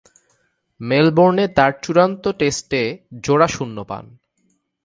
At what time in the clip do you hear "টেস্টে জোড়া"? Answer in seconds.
2.39-3.47